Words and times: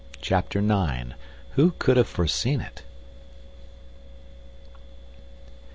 CHAPTER 0.19 0.57
IX 0.61 1.11
"Who 1.51 1.73
could 1.77 1.95
have 1.95 2.07
Foreseen 2.07 2.59
it?" 2.59 2.81